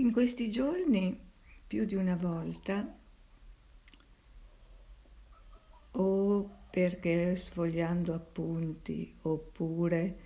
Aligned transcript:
In 0.00 0.12
questi 0.12 0.50
giorni, 0.50 1.14
più 1.66 1.84
di 1.84 1.94
una 1.94 2.16
volta, 2.16 2.98
o 5.90 6.50
perché 6.70 7.36
sfogliando 7.36 8.14
appunti 8.14 9.14
oppure 9.20 10.18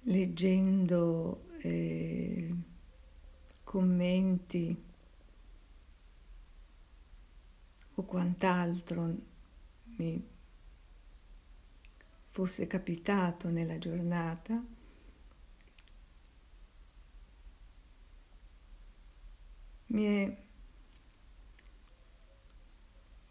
leggendo 0.00 1.46
eh, 1.62 2.54
commenti 3.64 4.84
o 7.94 8.02
quant'altro 8.02 9.16
mi 9.84 10.28
fosse 12.28 12.66
capitato 12.66 13.48
nella 13.48 13.78
giornata, 13.78 14.62
mi 19.96 20.04
è 20.04 20.36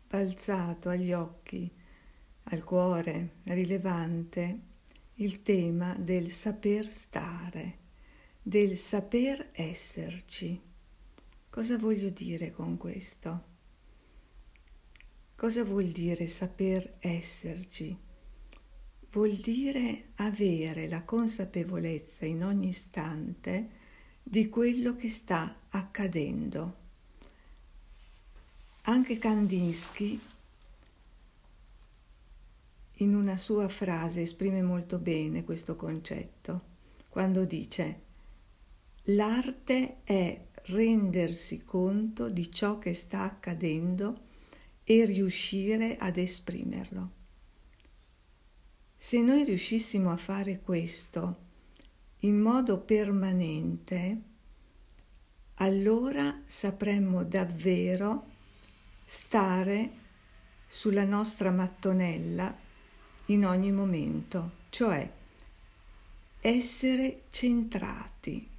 balzato 0.07 0.89
agli 0.89 1.13
occhi, 1.13 1.71
al 2.45 2.63
cuore 2.63 3.35
rilevante 3.43 4.59
il 5.15 5.43
tema 5.43 5.95
del 5.95 6.31
saper 6.31 6.89
stare, 6.89 7.77
del 8.41 8.75
saper 8.75 9.49
esserci. 9.51 10.59
Cosa 11.51 11.77
voglio 11.77 12.09
dire 12.09 12.49
con 12.49 12.77
questo? 12.77 13.43
Cosa 15.35 15.63
vuol 15.63 15.89
dire 15.89 16.25
saper 16.25 16.95
esserci? 16.97 17.95
Vuol 19.11 19.35
dire 19.35 20.13
avere 20.15 20.87
la 20.87 21.03
consapevolezza 21.03 22.25
in 22.25 22.43
ogni 22.43 22.70
istante 22.70 23.74
di 24.27 24.49
quello 24.49 24.95
che 24.95 25.07
sta 25.07 25.55
accadendo. 25.70 26.84
Anche 28.81 29.20
Kandinsky 29.20 30.20
in 32.99 33.15
una 33.15 33.37
sua 33.37 33.70
frase 33.70 34.23
esprime 34.23 34.63
molto 34.63 34.98
bene 34.98 35.43
questo 35.43 35.76
concetto, 35.76 36.62
quando 37.09 37.46
dice 37.46 38.01
l'arte 39.09 39.98
è 40.03 40.48
rendersi 40.63 41.63
conto 41.63 42.27
di 42.27 42.51
ciò 42.51 42.79
che 42.79 42.96
sta 42.96 43.21
accadendo 43.21 44.21
e 44.84 45.05
riuscire 45.05 45.98
ad 45.98 46.18
esprimerlo. 46.18 47.12
Se 48.96 49.21
noi 49.21 49.43
riuscissimo 49.43 50.09
a 50.09 50.18
fare 50.18 50.59
questo 50.62 51.43
in 52.26 52.40
modo 52.40 52.79
permanente, 52.79 54.21
allora 55.55 56.41
sapremmo 56.45 57.23
davvero 57.23 58.26
stare 59.05 59.91
sulla 60.68 61.03
nostra 61.03 61.51
mattonella 61.51 62.53
in 63.27 63.46
ogni 63.46 63.71
momento, 63.71 64.51
cioè 64.69 65.09
essere 66.41 67.23
centrati 67.29 68.50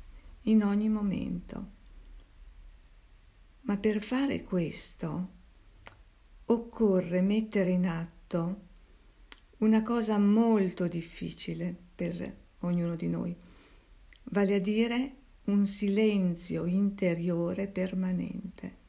in 0.42 0.62
ogni 0.62 0.88
momento. 0.88 1.74
Ma 3.62 3.76
per 3.76 4.00
fare 4.00 4.42
questo 4.44 5.28
occorre 6.46 7.20
mettere 7.20 7.70
in 7.70 7.88
atto 7.88 8.60
una 9.58 9.82
cosa 9.82 10.18
molto 10.18 10.86
difficile 10.86 11.74
per 11.96 12.44
ognuno 12.60 12.94
di 12.94 13.08
noi, 13.08 13.36
vale 14.30 14.54
a 14.54 14.58
dire 14.58 15.14
un 15.44 15.66
silenzio 15.66 16.64
interiore 16.64 17.66
permanente. 17.68 18.84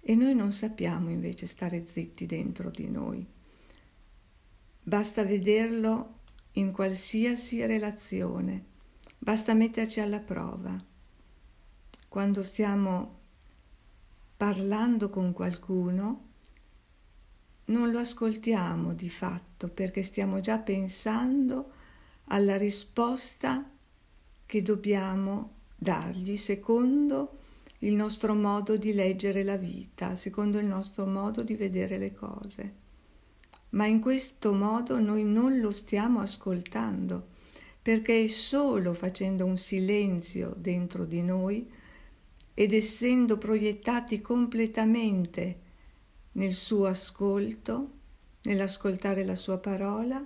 E 0.00 0.14
noi 0.14 0.34
non 0.34 0.52
sappiamo 0.52 1.10
invece 1.10 1.46
stare 1.46 1.86
zitti 1.86 2.26
dentro 2.26 2.70
di 2.70 2.88
noi. 2.88 3.26
Basta 4.82 5.24
vederlo 5.24 6.20
in 6.52 6.72
qualsiasi 6.72 7.64
relazione, 7.64 8.64
basta 9.18 9.54
metterci 9.54 10.00
alla 10.00 10.20
prova. 10.20 10.82
Quando 12.08 12.42
stiamo 12.42 13.20
parlando 14.36 15.08
con 15.08 15.32
qualcuno, 15.32 16.28
non 17.66 17.90
lo 17.90 17.98
ascoltiamo 17.98 18.92
di 18.92 19.08
fatto 19.08 19.68
perché 19.68 20.02
stiamo 20.02 20.40
già 20.40 20.58
pensando 20.58 21.72
alla 22.26 22.56
risposta 22.56 23.73
che 24.46 24.62
dobbiamo 24.62 25.52
dargli 25.76 26.36
secondo 26.36 27.38
il 27.80 27.94
nostro 27.94 28.34
modo 28.34 28.76
di 28.76 28.92
leggere 28.92 29.42
la 29.42 29.56
vita, 29.56 30.16
secondo 30.16 30.58
il 30.58 30.64
nostro 30.64 31.04
modo 31.04 31.42
di 31.42 31.54
vedere 31.54 31.98
le 31.98 32.14
cose. 32.14 32.82
Ma 33.70 33.86
in 33.86 34.00
questo 34.00 34.52
modo 34.52 34.98
noi 35.00 35.24
non 35.24 35.58
lo 35.58 35.70
stiamo 35.70 36.20
ascoltando, 36.20 37.32
perché 37.82 38.22
è 38.22 38.26
solo 38.26 38.94
facendo 38.94 39.44
un 39.44 39.58
silenzio 39.58 40.54
dentro 40.56 41.04
di 41.04 41.22
noi 41.22 41.70
ed 42.54 42.72
essendo 42.72 43.36
proiettati 43.36 44.22
completamente 44.22 45.60
nel 46.32 46.52
suo 46.52 46.86
ascolto, 46.86 47.90
nell'ascoltare 48.42 49.24
la 49.24 49.34
sua 49.34 49.58
parola, 49.58 50.24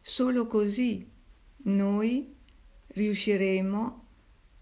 solo 0.00 0.46
così 0.46 1.04
noi 1.62 2.34
riusciremo 2.92 4.04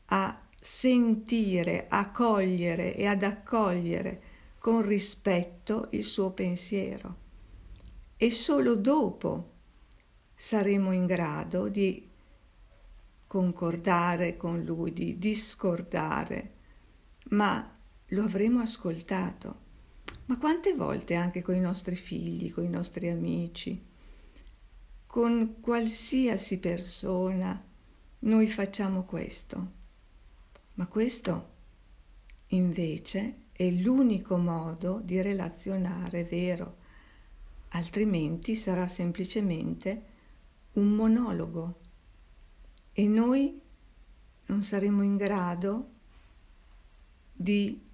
a 0.07 0.43
sentire, 0.61 1.87
a 1.89 2.11
cogliere 2.11 2.95
e 2.95 3.07
ad 3.07 3.23
accogliere 3.23 4.23
con 4.59 4.83
rispetto 4.83 5.89
il 5.93 6.05
suo 6.05 6.33
pensiero. 6.33 7.27
E 8.17 8.31
solo 8.31 8.75
dopo 8.75 9.53
saremo 10.35 10.93
in 10.93 11.07
grado 11.07 11.69
di 11.69 12.07
concordare 13.27 14.37
con 14.37 14.63
lui, 14.63 14.93
di 14.93 15.19
discordare, 15.19 16.55
ma 17.31 17.77
lo 18.09 18.23
avremo 18.23 18.61
ascoltato. 18.61 19.67
Ma 20.27 20.39
quante 20.39 20.75
volte 20.75 21.15
anche 21.15 21.43
con 21.43 21.55
i 21.55 21.61
nostri 21.61 21.95
figli, 21.95 22.53
con 22.53 22.65
i 22.65 22.69
nostri 22.69 23.09
amici, 23.09 23.87
con 25.07 25.61
qualsiasi 25.61 26.59
persona 26.59 27.68
noi 28.21 28.49
facciamo 28.49 29.05
questo? 29.05 29.73
Ma 30.75 30.87
questo 30.87 31.57
invece 32.49 33.47
è 33.53 33.69
l'unico 33.71 34.37
modo 34.37 35.01
di 35.03 35.21
relazionare 35.21 36.25
vero, 36.25 36.77
altrimenti 37.71 38.57
sarà 38.57 38.89
semplicemente 38.89 40.03
un 40.75 40.95
monologo 40.95 41.81
e 42.93 43.07
noi 43.07 43.61
non 44.47 44.63
saremo 44.63 45.03
in 45.03 45.17
grado 45.17 45.91
di 47.33 47.87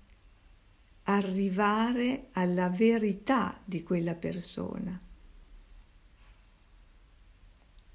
arrivare 1.05 2.29
alla 2.33 2.71
verità 2.71 3.61
di 3.65 3.83
quella 3.83 4.15
persona. 4.15 4.99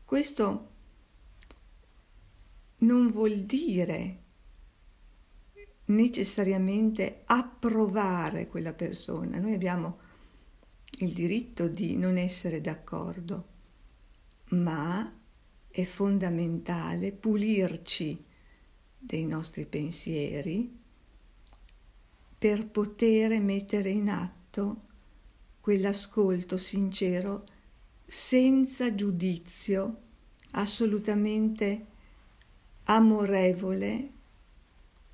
Questo 0.05 0.68
non 2.79 3.09
vuol 3.09 3.39
dire 3.39 4.17
necessariamente 5.85 7.23
approvare 7.25 8.47
quella 8.47 8.73
persona. 8.73 9.37
Noi 9.39 9.53
abbiamo 9.53 9.99
il 10.99 11.13
diritto 11.13 11.67
di 11.67 11.95
non 11.97 12.17
essere 12.17 12.61
d'accordo, 12.61 13.47
ma 14.49 15.13
è 15.67 15.83
fondamentale 15.83 17.11
pulirci 17.11 18.25
dei 18.97 19.25
nostri 19.25 19.65
pensieri 19.65 20.77
per 22.37 22.67
poter 22.67 23.39
mettere 23.41 23.89
in 23.89 24.09
atto 24.09 24.87
quell'ascolto 25.59 26.57
sincero 26.57 27.45
senza 28.05 28.95
giudizio, 28.95 30.01
assolutamente 30.51 31.85
amorevole 32.91 34.09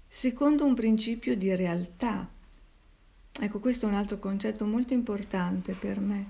secondo 0.07 0.65
un 0.65 0.75
principio 0.75 1.35
di 1.35 1.53
realtà. 1.53 2.27
Ecco, 3.37 3.59
questo 3.59 3.85
è 3.85 3.89
un 3.89 3.95
altro 3.95 4.17
concetto 4.17 4.65
molto 4.65 4.93
importante 4.93 5.73
per 5.73 5.99
me. 5.99 6.25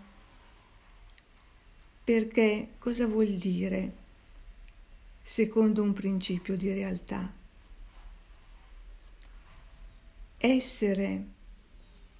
Perché 2.03 2.69
cosa 2.79 3.05
vuol 3.05 3.27
dire 3.33 3.93
secondo 5.21 5.83
un 5.83 5.93
principio 5.93 6.57
di 6.57 6.73
realtà? 6.73 7.31
Essere 10.37 11.25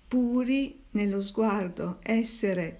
puri 0.07 0.83
nello 0.91 1.23
sguardo, 1.23 1.97
essere 2.03 2.79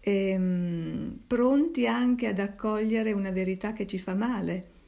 ehm, 0.00 1.20
pronti 1.26 1.86
anche 1.86 2.26
ad 2.26 2.38
accogliere 2.38 3.12
una 3.12 3.30
verità 3.30 3.72
che 3.72 3.86
ci 3.86 3.98
fa 3.98 4.14
male. 4.14 4.78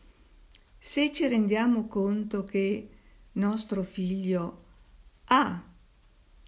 Se 0.84 1.12
ci 1.12 1.28
rendiamo 1.28 1.86
conto 1.86 2.42
che 2.42 2.88
nostro 3.34 3.84
figlio 3.84 4.64
ha 5.26 5.64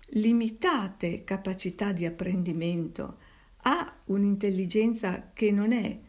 limitate 0.06 1.22
capacità 1.22 1.92
di 1.92 2.04
apprendimento, 2.04 3.18
ha 3.58 3.96
un'intelligenza 4.06 5.30
che 5.32 5.52
non 5.52 5.70
è 5.70 6.00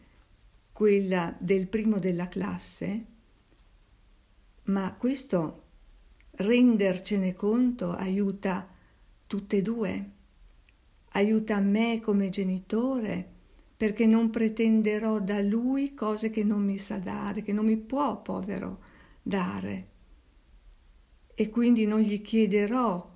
quella 0.72 1.36
del 1.38 1.68
primo 1.68 2.00
della 2.00 2.26
classe, 2.26 3.04
ma 4.64 4.92
questo 4.94 5.62
rendercene 6.32 7.32
conto 7.32 7.92
aiuta 7.92 8.68
tutte 9.28 9.58
e 9.58 9.62
due, 9.62 10.10
aiuta 11.10 11.60
me 11.60 12.00
come 12.00 12.30
genitore, 12.30 13.34
perché 13.76 14.06
non 14.06 14.30
pretenderò 14.30 15.20
da 15.20 15.40
lui 15.40 15.94
cose 15.94 16.30
che 16.30 16.42
non 16.42 16.64
mi 16.64 16.78
sa 16.78 16.98
dare, 16.98 17.42
che 17.42 17.52
non 17.52 17.66
mi 17.66 17.76
può, 17.76 18.22
povero, 18.22 18.80
dare. 19.22 19.88
E 21.34 21.50
quindi 21.50 21.86
non 21.86 22.00
gli 22.00 22.22
chiederò 22.22 23.14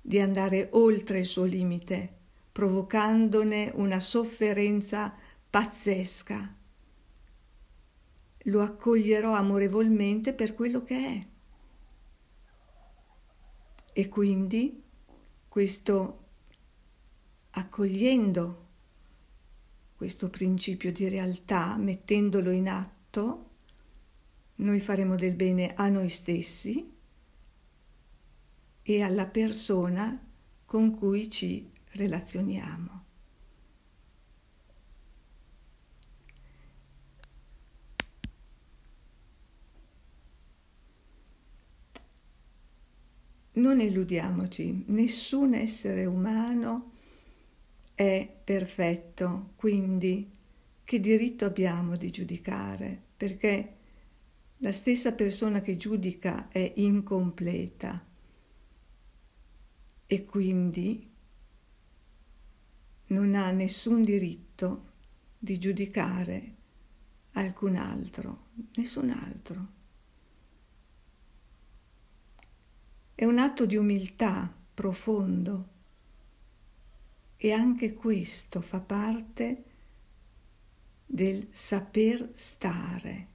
di 0.00 0.18
andare 0.18 0.68
oltre 0.72 1.20
il 1.20 1.26
suo 1.26 1.44
limite, 1.44 2.12
provocandone 2.50 3.70
una 3.74 4.00
sofferenza 4.00 5.14
pazzesca 5.48 6.62
lo 8.44 8.62
accoglierò 8.62 9.32
amorevolmente 9.32 10.32
per 10.32 10.54
quello 10.54 10.82
che 10.82 10.96
è. 10.96 11.26
E 13.92 14.08
quindi 14.08 14.82
questo 15.48 16.22
accogliendo 17.50 18.63
questo 19.96 20.28
principio 20.28 20.92
di 20.92 21.08
realtà, 21.08 21.76
mettendolo 21.76 22.50
in 22.50 22.68
atto, 22.68 23.50
noi 24.56 24.80
faremo 24.80 25.16
del 25.16 25.34
bene 25.34 25.74
a 25.74 25.88
noi 25.88 26.08
stessi 26.08 26.92
e 28.82 29.02
alla 29.02 29.26
persona 29.26 30.20
con 30.64 30.94
cui 30.94 31.30
ci 31.30 31.70
relazioniamo. 31.92 33.02
non 43.54 43.80
illudiamoci, 43.80 44.84
nessun 44.88 45.54
essere 45.54 46.06
umano 46.06 46.93
è 47.94 48.28
perfetto, 48.44 49.52
quindi 49.56 50.30
che 50.84 51.00
diritto 51.00 51.44
abbiamo 51.44 51.96
di 51.96 52.10
giudicare? 52.10 53.00
Perché 53.16 53.76
la 54.58 54.72
stessa 54.72 55.12
persona 55.12 55.60
che 55.60 55.76
giudica 55.76 56.48
è 56.48 56.72
incompleta 56.76 58.04
e 60.06 60.24
quindi 60.24 61.10
non 63.06 63.34
ha 63.34 63.50
nessun 63.50 64.02
diritto 64.02 64.92
di 65.38 65.58
giudicare 65.58 66.54
alcun 67.32 67.76
altro, 67.76 68.46
nessun 68.74 69.10
altro. 69.10 69.66
È 73.14 73.24
un 73.24 73.38
atto 73.38 73.66
di 73.66 73.76
umiltà 73.76 74.52
profondo 74.74 75.72
e 77.44 77.52
anche 77.52 77.92
questo 77.92 78.62
fa 78.62 78.80
parte 78.80 79.64
del 81.04 81.48
saper 81.50 82.30
stare, 82.32 83.28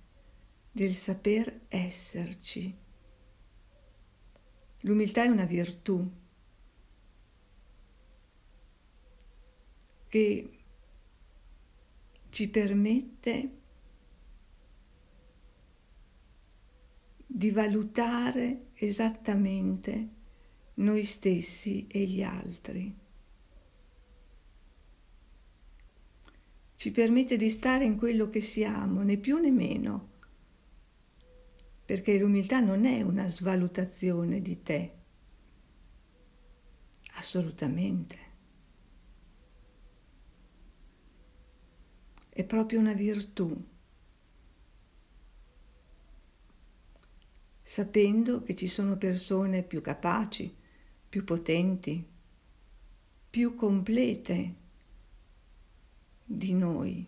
del 0.71 0.95
saper 0.95 1.65
esserci. 1.67 2.75
L'umiltà 4.79 5.25
è 5.25 5.27
una 5.27 5.45
virtù 5.45 6.11
che 10.07 10.59
ci 12.29 12.49
permette 12.49 13.57
di 17.27 17.51
valutare 17.51 18.69
esattamente 18.73 20.09
noi 20.73 21.03
stessi 21.03 21.85
e 21.85 22.05
gli 22.05 22.23
altri. 22.23 23.07
Ci 26.79 26.91
permette 26.91 27.35
di 27.35 27.49
stare 27.49 27.83
in 27.83 27.97
quello 27.97 28.29
che 28.29 28.39
siamo, 28.39 29.01
né 29.01 29.17
più 29.17 29.37
né 29.37 29.51
meno, 29.51 30.11
perché 31.83 32.17
l'umiltà 32.17 32.61
non 32.61 32.85
è 32.85 33.01
una 33.01 33.27
svalutazione 33.27 34.41
di 34.41 34.61
te, 34.63 34.93
assolutamente. 37.15 38.17
È 42.29 42.45
proprio 42.45 42.79
una 42.79 42.93
virtù. 42.93 43.61
Sapendo 47.61 48.41
che 48.41 48.55
ci 48.55 48.69
sono 48.69 48.95
persone 48.95 49.63
più 49.63 49.81
capaci, 49.81 50.55
più 51.09 51.25
potenti, 51.25 52.07
più 53.29 53.53
complete 53.55 54.67
di 56.31 56.53
noi. 56.53 57.03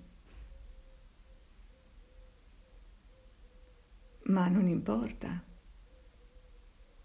Ma 4.24 4.48
non 4.48 4.68
importa, 4.68 5.44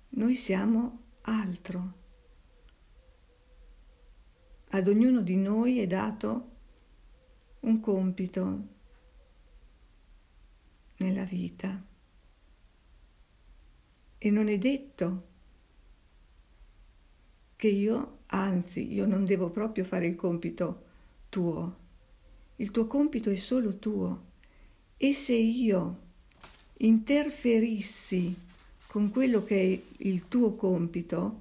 noi 0.08 0.34
siamo 0.34 1.02
altro. 1.22 2.04
Ad 4.70 4.88
ognuno 4.88 5.20
di 5.20 5.36
noi 5.36 5.78
è 5.78 5.86
dato 5.86 6.52
un 7.60 7.80
compito 7.80 8.66
nella 10.96 11.24
vita. 11.24 11.84
E 14.16 14.30
non 14.30 14.48
è 14.48 14.56
detto 14.56 15.28
che 17.56 17.68
io, 17.68 18.20
anzi, 18.26 18.90
io 18.90 19.04
non 19.04 19.26
devo 19.26 19.50
proprio 19.50 19.84
fare 19.84 20.06
il 20.06 20.16
compito 20.16 20.84
tuo. 21.28 21.84
Il 22.56 22.70
tuo 22.70 22.86
compito 22.86 23.30
è 23.30 23.36
solo 23.36 23.76
tuo. 23.78 24.24
E 24.96 25.12
se 25.12 25.34
io 25.34 26.04
interferissi 26.78 28.34
con 28.86 29.10
quello 29.10 29.44
che 29.44 29.60
è 29.60 30.04
il 30.04 30.28
tuo 30.28 30.54
compito, 30.54 31.40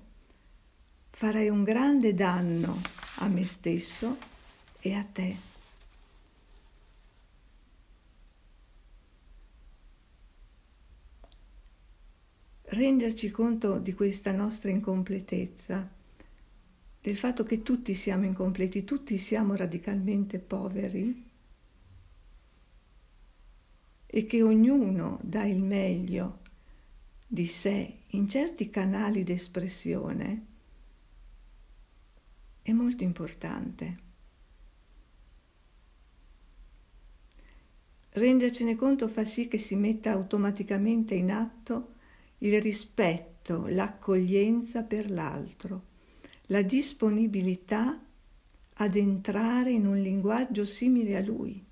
farai 1.11 1.49
un 1.49 1.63
grande 1.63 2.13
danno 2.13 2.81
a 3.17 3.27
me 3.27 3.45
stesso 3.45 4.17
e 4.79 4.93
a 4.93 5.03
te. 5.03 5.53
renderci 12.75 13.31
conto 13.31 13.77
di 13.77 13.93
questa 13.93 14.31
nostra 14.31 14.69
incompletezza, 14.69 15.87
del 17.05 17.17
fatto 17.17 17.43
che 17.43 17.61
tutti 17.61 17.93
siamo 17.93 18.25
incompleti, 18.25 18.83
tutti 18.83 19.19
siamo 19.19 19.55
radicalmente 19.55 20.39
poveri 20.39 21.23
e 24.07 24.25
che 24.25 24.41
ognuno 24.41 25.19
dà 25.21 25.43
il 25.43 25.61
meglio 25.61 26.39
di 27.27 27.45
sé 27.45 27.97
in 28.07 28.27
certi 28.27 28.71
canali 28.71 29.23
d'espressione 29.23 30.45
è 32.63 32.71
molto 32.71 33.03
importante. 33.03 33.97
Rendercene 38.13 38.75
conto 38.75 39.07
fa 39.07 39.23
sì 39.25 39.47
che 39.47 39.59
si 39.59 39.75
metta 39.75 40.09
automaticamente 40.09 41.13
in 41.13 41.31
atto 41.31 41.93
il 42.39 42.59
rispetto, 42.59 43.67
l'accoglienza 43.67 44.81
per 44.81 45.11
l'altro, 45.11 45.93
la 46.47 46.61
disponibilità 46.61 47.99
ad 48.77 48.95
entrare 48.95 49.71
in 49.71 49.87
un 49.87 50.01
linguaggio 50.01 50.65
simile 50.65 51.17
a 51.17 51.21
lui. 51.21 51.63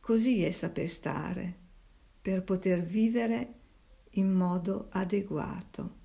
Così 0.00 0.42
è 0.42 0.50
saper 0.52 0.88
stare 0.88 1.54
per 2.22 2.42
poter 2.42 2.82
vivere 2.82 3.54
in 4.12 4.32
modo 4.32 4.88
adeguato. 4.90 5.96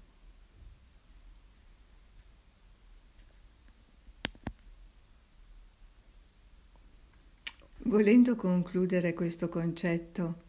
Volendo 7.85 8.35
concludere 8.35 9.13
questo 9.13 9.49
concetto, 9.49 10.41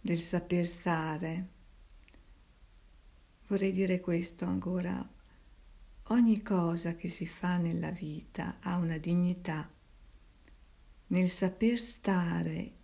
del 0.00 0.20
saper 0.20 0.66
stare. 0.66 1.55
Vorrei 3.46 3.72
dire 3.72 4.00
questo 4.00 4.44
ancora. 4.44 5.08
Ogni 6.08 6.42
cosa 6.42 6.94
che 6.94 7.08
si 7.08 7.26
fa 7.26 7.56
nella 7.56 7.90
vita 7.90 8.58
ha 8.60 8.76
una 8.76 8.98
dignità. 8.98 9.68
Nel 11.08 11.28
saper 11.28 11.78
stare 11.78 12.76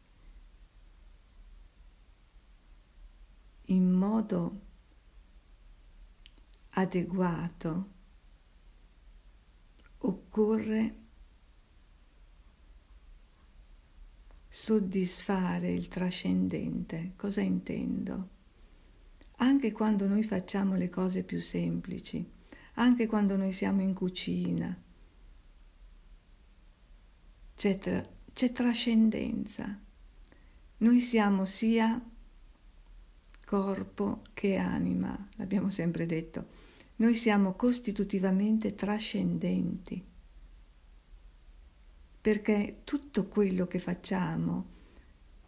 modo 4.02 4.60
adeguato 6.70 7.90
occorre 9.98 10.96
soddisfare 14.48 15.72
il 15.72 15.86
trascendente. 15.86 17.12
Cosa 17.14 17.40
intendo? 17.40 18.31
Anche 19.42 19.72
quando 19.72 20.06
noi 20.06 20.22
facciamo 20.22 20.76
le 20.76 20.88
cose 20.88 21.24
più 21.24 21.40
semplici, 21.40 22.24
anche 22.74 23.06
quando 23.08 23.36
noi 23.36 23.50
siamo 23.50 23.82
in 23.82 23.92
cucina, 23.92 24.80
c'è, 27.56 27.76
tra- 27.76 28.04
c'è 28.32 28.52
trascendenza. 28.52 29.76
Noi 30.76 31.00
siamo 31.00 31.44
sia 31.44 32.00
corpo 33.44 34.22
che 34.32 34.56
anima, 34.58 35.28
l'abbiamo 35.34 35.70
sempre 35.70 36.06
detto. 36.06 36.46
Noi 36.96 37.16
siamo 37.16 37.54
costitutivamente 37.54 38.76
trascendenti 38.76 40.04
perché 42.20 42.82
tutto 42.84 43.26
quello 43.26 43.66
che 43.66 43.80
facciamo 43.80 44.66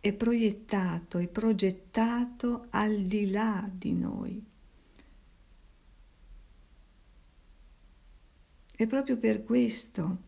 è 0.05 0.13
proiettato 0.13 1.17
e 1.17 1.29
progettato 1.29 2.67
al 2.69 3.05
di 3.05 3.31
là 3.31 3.67
di 3.73 3.95
noi. 3.95 4.45
È 8.77 8.87
proprio 8.87 9.17
per 9.17 9.45
questo 9.45 10.19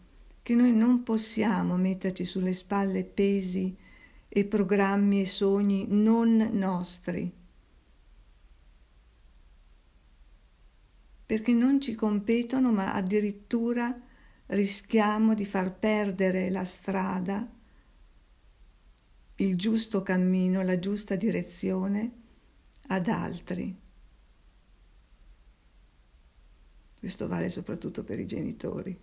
che 0.41 0.55
noi 0.55 0.73
non 0.73 1.03
possiamo 1.03 1.77
metterci 1.77 2.25
sulle 2.25 2.55
spalle 2.55 3.05
pesi 3.05 3.77
e 4.27 4.45
programmi 4.47 5.21
e 5.21 5.27
sogni 5.27 5.85
non 5.91 6.37
nostri, 6.53 7.31
perché 11.27 11.53
non 11.53 11.83
ci 11.83 11.95
competono 11.95 12.73
ma 12.73 12.95
addirittura 12.95 13.95
rischiamo 14.47 15.35
di 15.35 15.45
far 15.45 15.71
perdere 15.77 16.49
la 16.49 16.65
strada, 16.65 17.47
il 19.37 19.57
giusto 19.57 20.03
cammino, 20.03 20.63
la 20.63 20.79
giusta 20.79 21.15
direzione 21.15 22.13
ad 22.89 23.09
altri. 23.09 23.77
Questo 26.99 27.29
vale 27.29 27.51
soprattutto 27.51 28.03
per 28.03 28.19
i 28.19 28.27
genitori. 28.27 28.99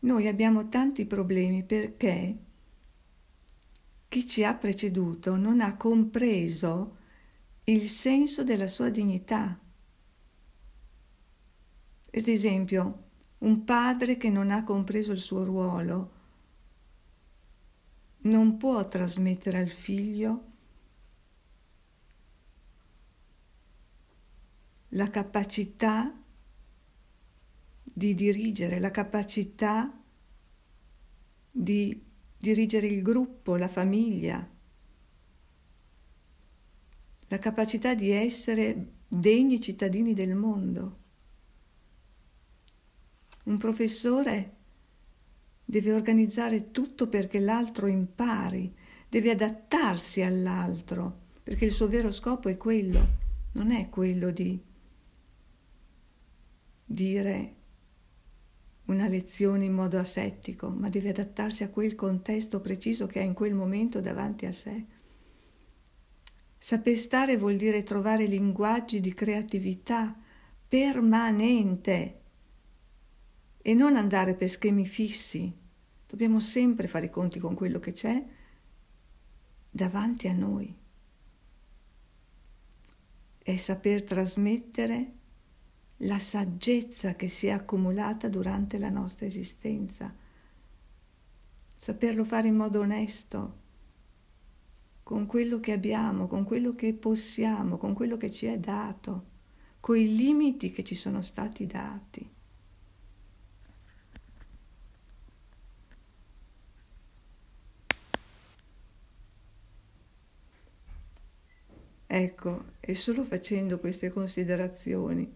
Noi 0.00 0.26
abbiamo 0.26 0.68
tanti 0.68 1.06
problemi 1.06 1.62
perché 1.62 2.36
chi 4.08 4.26
ci 4.26 4.44
ha 4.44 4.54
preceduto 4.54 5.36
non 5.36 5.60
ha 5.60 5.76
compreso 5.76 6.96
il 7.64 7.88
senso 7.88 8.42
della 8.42 8.66
sua 8.66 8.90
dignità. 8.90 9.58
Ad 12.14 12.28
esempio, 12.28 13.10
un 13.38 13.64
padre 13.64 14.16
che 14.16 14.28
non 14.28 14.50
ha 14.50 14.64
compreso 14.64 15.12
il 15.12 15.18
suo 15.18 15.44
ruolo 15.44 16.11
non 18.22 18.56
può 18.56 18.86
trasmettere 18.86 19.58
al 19.58 19.68
figlio 19.68 20.50
la 24.88 25.08
capacità 25.08 26.14
di 27.82 28.14
dirigere, 28.14 28.78
la 28.78 28.90
capacità 28.90 30.02
di 31.50 32.10
dirigere 32.36 32.86
il 32.86 33.02
gruppo, 33.02 33.56
la 33.56 33.68
famiglia, 33.68 34.48
la 37.28 37.38
capacità 37.38 37.94
di 37.94 38.10
essere 38.10 38.92
degni 39.08 39.60
cittadini 39.60 40.14
del 40.14 40.34
mondo. 40.34 41.00
Un 43.44 43.56
professore 43.58 44.56
deve 45.72 45.94
organizzare 45.94 46.70
tutto 46.70 47.08
perché 47.08 47.38
l'altro 47.38 47.86
impari, 47.86 48.70
deve 49.08 49.30
adattarsi 49.30 50.20
all'altro, 50.20 51.20
perché 51.42 51.64
il 51.64 51.70
suo 51.70 51.88
vero 51.88 52.10
scopo 52.10 52.50
è 52.50 52.58
quello, 52.58 53.08
non 53.52 53.70
è 53.70 53.88
quello 53.88 54.30
di 54.30 54.62
dire 56.84 57.54
una 58.84 59.08
lezione 59.08 59.64
in 59.64 59.72
modo 59.72 59.98
asettico, 59.98 60.68
ma 60.68 60.90
deve 60.90 61.08
adattarsi 61.08 61.62
a 61.62 61.70
quel 61.70 61.94
contesto 61.94 62.60
preciso 62.60 63.06
che 63.06 63.20
ha 63.20 63.22
in 63.22 63.32
quel 63.32 63.54
momento 63.54 64.02
davanti 64.02 64.44
a 64.44 64.52
sé. 64.52 64.84
Saper 66.58 66.96
stare 66.98 67.38
vuol 67.38 67.56
dire 67.56 67.82
trovare 67.82 68.26
linguaggi 68.26 69.00
di 69.00 69.14
creatività 69.14 70.14
permanente 70.68 72.20
e 73.62 73.72
non 73.72 73.96
andare 73.96 74.34
per 74.34 74.50
schemi 74.50 74.84
fissi. 74.84 75.60
Dobbiamo 76.12 76.40
sempre 76.40 76.88
fare 76.88 77.06
i 77.06 77.08
conti 77.08 77.38
con 77.38 77.54
quello 77.54 77.80
che 77.80 77.92
c'è 77.92 78.22
davanti 79.70 80.28
a 80.28 80.34
noi 80.34 80.76
e 83.38 83.56
saper 83.56 84.02
trasmettere 84.02 85.12
la 85.96 86.18
saggezza 86.18 87.14
che 87.14 87.30
si 87.30 87.46
è 87.46 87.52
accumulata 87.52 88.28
durante 88.28 88.76
la 88.76 88.90
nostra 88.90 89.24
esistenza. 89.24 90.14
Saperlo 91.74 92.24
fare 92.26 92.48
in 92.48 92.56
modo 92.56 92.80
onesto, 92.80 93.60
con 95.02 95.24
quello 95.24 95.60
che 95.60 95.72
abbiamo, 95.72 96.26
con 96.26 96.44
quello 96.44 96.74
che 96.74 96.92
possiamo, 96.92 97.78
con 97.78 97.94
quello 97.94 98.18
che 98.18 98.30
ci 98.30 98.44
è 98.44 98.58
dato, 98.58 99.28
con 99.80 99.96
i 99.96 100.14
limiti 100.14 100.72
che 100.72 100.84
ci 100.84 100.94
sono 100.94 101.22
stati 101.22 101.66
dati. 101.66 102.40
Ecco, 112.14 112.64
è 112.78 112.92
solo 112.92 113.24
facendo 113.24 113.78
queste 113.78 114.10
considerazioni 114.10 115.32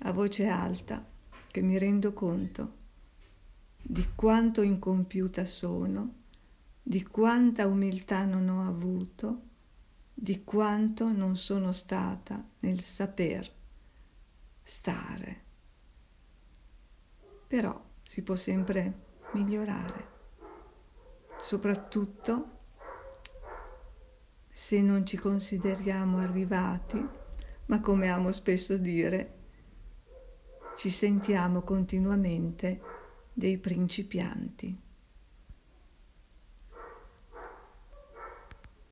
a 0.00 0.12
voce 0.12 0.48
alta 0.48 1.06
che 1.46 1.60
mi 1.60 1.78
rendo 1.78 2.12
conto 2.12 2.72
di 3.80 4.04
quanto 4.16 4.62
incompiuta 4.62 5.44
sono, 5.44 6.14
di 6.82 7.04
quanta 7.04 7.68
umiltà 7.68 8.24
non 8.24 8.48
ho 8.48 8.66
avuto, 8.66 9.42
di 10.12 10.42
quanto 10.42 11.08
non 11.12 11.36
sono 11.36 11.70
stata 11.70 12.44
nel 12.58 12.80
saper 12.80 13.52
stare. 14.60 15.42
Però 17.46 17.80
si 18.02 18.22
può 18.22 18.34
sempre 18.34 19.04
migliorare, 19.34 20.08
soprattutto 21.42 22.57
se 24.60 24.80
non 24.80 25.06
ci 25.06 25.16
consideriamo 25.16 26.18
arrivati, 26.18 27.00
ma 27.66 27.80
come 27.80 28.08
amo 28.08 28.32
spesso 28.32 28.76
dire, 28.76 29.34
ci 30.76 30.90
sentiamo 30.90 31.62
continuamente 31.62 32.80
dei 33.32 33.56
principianti. 33.58 34.76